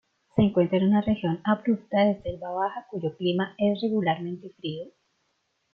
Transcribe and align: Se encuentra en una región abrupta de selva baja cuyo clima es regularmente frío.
Se 0.35 0.41
encuentra 0.41 0.79
en 0.79 0.87
una 0.87 1.01
región 1.01 1.41
abrupta 1.43 2.03
de 2.05 2.19
selva 2.23 2.49
baja 2.49 2.87
cuyo 2.89 3.15
clima 3.17 3.53
es 3.59 3.79
regularmente 3.83 4.49
frío. 4.49 4.85